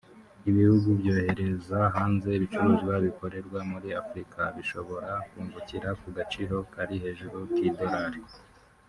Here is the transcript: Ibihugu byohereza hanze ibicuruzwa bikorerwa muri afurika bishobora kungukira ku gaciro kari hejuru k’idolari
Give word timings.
Ibihugu 0.49 0.87
byohereza 0.99 1.77
hanze 1.95 2.29
ibicuruzwa 2.33 2.93
bikorerwa 3.05 3.59
muri 3.71 3.89
afurika 4.01 4.41
bishobora 4.55 5.11
kungukira 5.29 5.89
ku 6.01 6.07
gaciro 6.17 6.55
kari 6.73 6.95
hejuru 7.03 7.37
k’idolari 7.55 8.21